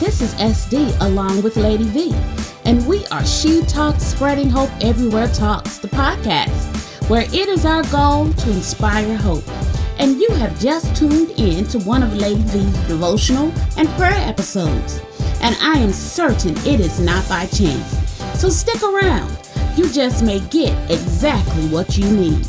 [0.00, 2.14] This is SD along with Lady V,
[2.64, 7.82] and we are She Talks Spreading Hope Everywhere Talks, the podcast, where it is our
[7.90, 9.42] goal to inspire hope.
[9.98, 15.02] And you have just tuned in to one of Lady V's devotional and prayer episodes,
[15.42, 17.98] and I am certain it is not by chance.
[18.40, 19.36] So stick around.
[19.76, 22.46] You just may get exactly what you need.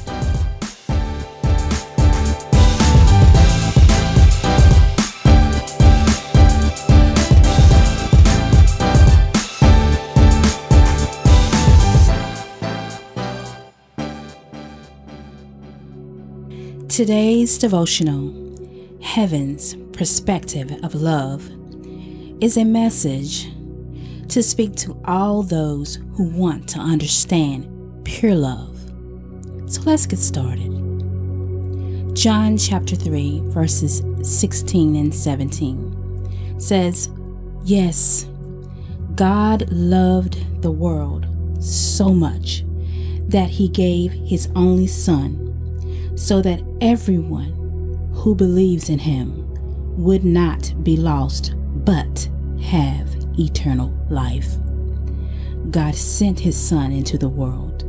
[16.90, 18.34] Today's devotional,
[19.00, 21.48] Heaven's Perspective of Love,
[22.42, 23.48] is a message
[24.30, 28.76] to speak to all those who want to understand pure love.
[29.68, 30.72] So let's get started.
[32.16, 37.10] John chapter 3, verses 16 and 17 says,
[37.64, 38.28] Yes,
[39.14, 41.28] God loved the world
[41.64, 42.64] so much
[43.28, 45.49] that he gave his only Son
[46.20, 49.46] so that everyone who believes in him
[49.96, 52.30] would not be lost but
[52.62, 54.58] have eternal life.
[55.72, 57.86] God sent his Son into the world.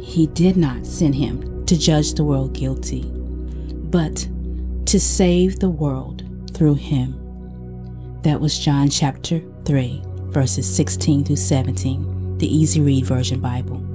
[0.00, 4.28] He did not send him to judge the world guilty, but
[4.86, 6.22] to save the world
[6.54, 7.16] through him.
[8.22, 13.89] That was John chapter 3, verses 16 through 17, the Easy Read Version Bible.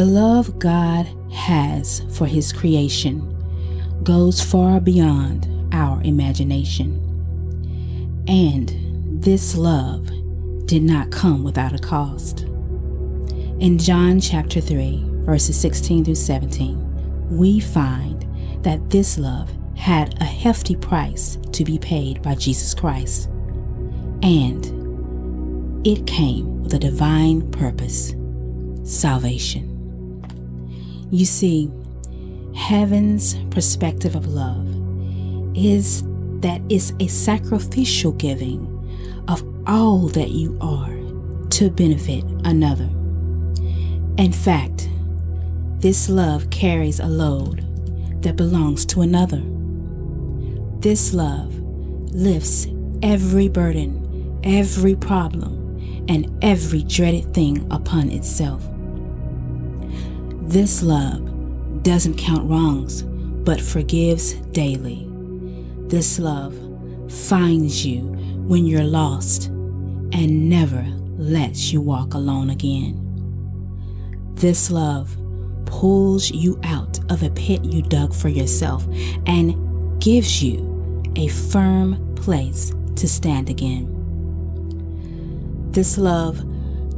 [0.00, 3.36] The love God has for His creation
[4.02, 6.94] goes far beyond our imagination.
[8.26, 10.06] And this love
[10.64, 12.46] did not come without a cost.
[13.58, 18.26] In John chapter 3, verses 16 through 17, we find
[18.64, 23.28] that this love had a hefty price to be paid by Jesus Christ.
[24.22, 24.64] And
[25.86, 28.14] it came with a divine purpose
[28.82, 29.69] salvation.
[31.10, 31.70] You see,
[32.54, 34.66] heaven's perspective of love
[35.56, 36.04] is
[36.40, 38.66] that it's a sacrificial giving
[39.26, 40.94] of all that you are
[41.50, 42.88] to benefit another.
[44.18, 44.88] In fact,
[45.80, 47.66] this love carries a load
[48.22, 49.42] that belongs to another.
[50.78, 51.58] This love
[52.12, 52.68] lifts
[53.02, 58.69] every burden, every problem, and every dreaded thing upon itself.
[60.50, 65.06] This love doesn't count wrongs, but forgives daily.
[65.86, 66.56] This love
[67.08, 68.00] finds you
[68.48, 70.82] when you're lost and never
[71.16, 72.96] lets you walk alone again.
[74.34, 75.16] This love
[75.66, 78.88] pulls you out of a pit you dug for yourself
[79.26, 83.86] and gives you a firm place to stand again.
[85.70, 86.42] This love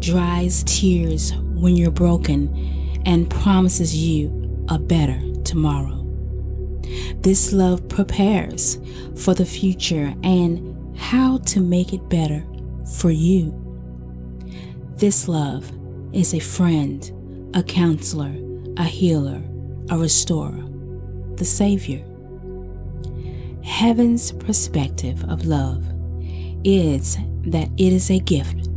[0.00, 5.98] dries tears when you're broken and promises you a better tomorrow.
[7.16, 8.78] This love prepares
[9.16, 12.44] for the future and how to make it better
[12.98, 13.58] for you.
[14.96, 15.70] This love
[16.12, 18.34] is a friend, a counselor,
[18.76, 19.42] a healer,
[19.90, 20.64] a restorer,
[21.36, 22.04] the Savior.
[23.64, 25.84] Heaven's perspective of love
[26.64, 28.68] is that it is a gift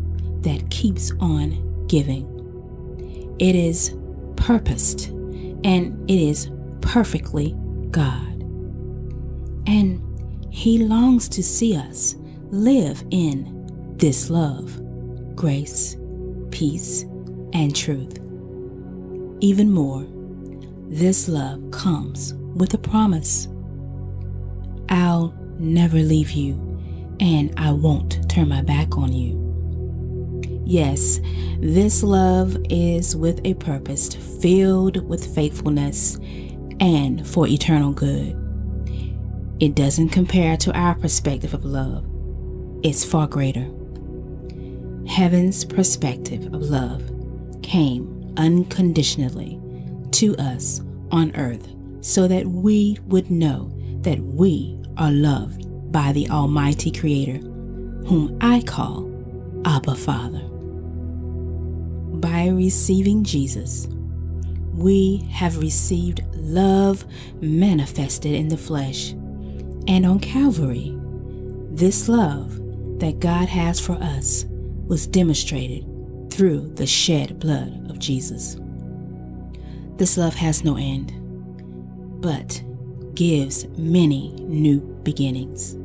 [0.43, 2.31] that keeps on giving.
[3.39, 3.95] It is
[4.45, 5.07] purposed,
[5.63, 6.51] and it is
[6.81, 7.55] perfectly
[7.89, 8.43] God.
[9.65, 9.99] And
[10.51, 12.15] He longs to see us
[12.51, 14.79] live in this love,
[15.35, 15.97] grace,
[16.51, 17.03] peace,
[17.53, 18.19] and truth.
[19.39, 20.05] Even more,
[20.89, 23.47] this love comes with a promise
[24.89, 26.53] I'll never leave you,
[27.19, 29.44] and I won't turn my back on you.
[30.65, 31.21] Yes,
[31.59, 36.15] this love is with a purpose, filled with faithfulness
[36.79, 38.35] and for eternal good.
[39.59, 42.03] It doesn't compare to our perspective of love,
[42.83, 43.69] it's far greater.
[45.07, 47.11] Heaven's perspective of love
[47.61, 49.61] came unconditionally
[50.13, 50.81] to us
[51.11, 57.37] on earth so that we would know that we are loved by the Almighty Creator,
[58.07, 59.11] whom I call
[59.63, 60.54] Abba Father
[62.19, 63.87] by receiving Jesus,
[64.73, 67.05] we have received love
[67.41, 69.11] manifested in the flesh.
[69.87, 70.97] And on Calvary,
[71.71, 72.59] this love
[72.99, 74.45] that God has for us
[74.87, 75.85] was demonstrated
[76.31, 78.57] through the shed blood of Jesus.
[79.97, 81.13] This love has no end,
[82.21, 82.61] but
[83.13, 85.77] gives many new beginnings.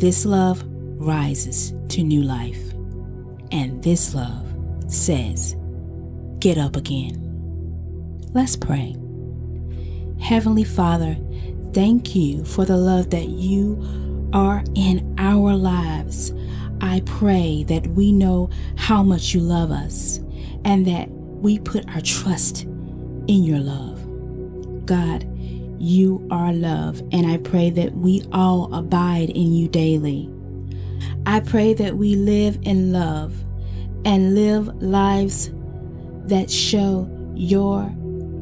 [0.00, 0.64] This love
[0.98, 2.72] rises to new life.
[3.52, 4.43] And this love
[4.86, 5.56] says,
[6.38, 7.20] Get up again.
[8.32, 8.96] Let's pray.
[10.20, 11.16] Heavenly Father,
[11.72, 16.32] thank you for the love that you are in our lives.
[16.80, 20.18] I pray that we know how much you love us
[20.64, 24.04] and that we put our trust in your love.
[24.86, 25.24] God,
[25.78, 30.30] you are love, and I pray that we all abide in you daily.
[31.26, 33.34] I pray that we live in love
[34.04, 35.50] and live lives
[36.26, 37.94] that show your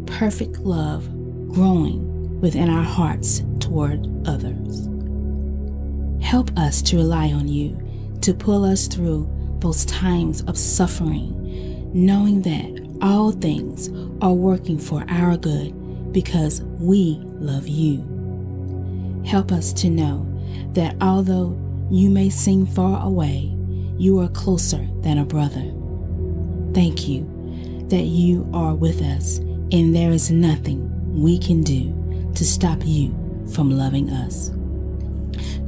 [0.06, 1.08] perfect love
[1.52, 4.88] growing within our hearts toward others.
[6.22, 7.78] Help us to rely on you
[8.20, 9.28] to pull us through
[9.60, 13.88] those times of suffering, knowing that all things
[14.20, 19.22] are working for our good because we love you.
[19.24, 20.26] Help us to know
[20.72, 21.58] that although
[21.90, 23.54] you may seem far away,
[23.98, 25.72] you are closer than a brother.
[26.74, 27.28] Thank you
[27.88, 33.10] that you are with us and there is nothing we can do to stop you
[33.52, 34.50] from loving us.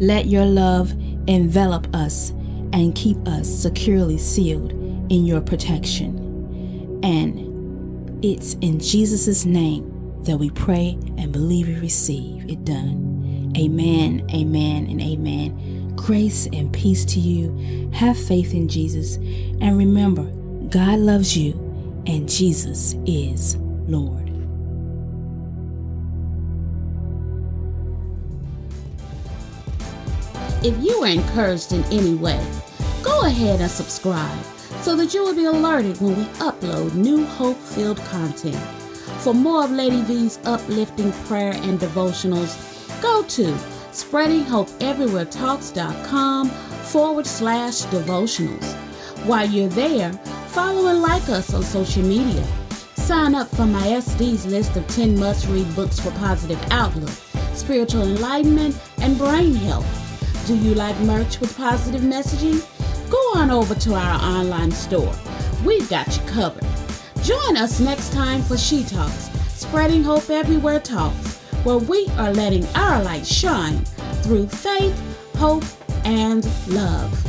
[0.01, 0.93] Let your love
[1.27, 2.31] envelop us
[2.73, 4.73] and keep us securely sealed
[5.11, 7.01] in your protection.
[7.03, 9.91] And it's in Jesus' name
[10.25, 13.53] that we pray and believe we receive it done.
[13.57, 15.84] Amen, amen, and amen.
[15.97, 17.91] Grace and peace to you.
[17.93, 19.17] Have faith in Jesus.
[19.17, 20.25] And remember,
[20.69, 21.53] God loves you
[22.07, 23.57] and Jesus is
[23.87, 24.25] Lord.
[30.63, 32.43] If you were encouraged in any way,
[33.03, 34.43] go ahead and subscribe
[34.81, 38.57] so that you will be alerted when we upload new hope filled content.
[39.23, 42.53] For more of Lady V's uplifting prayer and devotionals,
[43.03, 48.75] go to spreadinghopeeverywheretalks.com forward slash devotionals.
[49.25, 50.13] While you're there,
[50.49, 52.45] follow and like us on social media.
[52.97, 57.11] Sign up for my SD's list of 10 must read books for positive outlook,
[57.55, 59.87] spiritual enlightenment, and brain health.
[60.47, 62.61] Do you like merch with positive messaging?
[63.11, 65.15] Go on over to our online store.
[65.65, 66.67] We've got you covered.
[67.23, 71.34] Join us next time for She Talks, Spreading Hope Everywhere Talks,
[71.65, 73.85] where we are letting our light shine
[74.23, 75.01] through faith,
[75.37, 75.65] hope,
[76.05, 77.24] and love.